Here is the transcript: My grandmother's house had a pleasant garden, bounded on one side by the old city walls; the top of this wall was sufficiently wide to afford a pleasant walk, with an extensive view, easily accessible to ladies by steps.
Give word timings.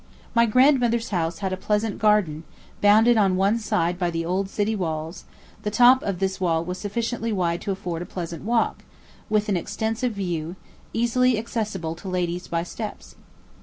My 0.33 0.47
grandmother's 0.47 1.09
house 1.09 1.37
had 1.45 1.53
a 1.53 1.57
pleasant 1.57 1.99
garden, 1.99 2.43
bounded 2.81 3.17
on 3.17 3.35
one 3.35 3.59
side 3.59 3.99
by 3.99 4.09
the 4.09 4.25
old 4.25 4.49
city 4.49 4.75
walls; 4.75 5.25
the 5.61 5.69
top 5.69 6.01
of 6.01 6.17
this 6.17 6.39
wall 6.41 6.65
was 6.65 6.79
sufficiently 6.79 7.31
wide 7.31 7.61
to 7.61 7.71
afford 7.71 8.01
a 8.01 8.05
pleasant 8.07 8.41
walk, 8.43 8.83
with 9.29 9.47
an 9.47 9.55
extensive 9.57 10.13
view, 10.13 10.55
easily 10.91 11.37
accessible 11.37 11.93
to 11.93 12.09
ladies 12.09 12.47
by 12.47 12.63
steps. 12.63 13.13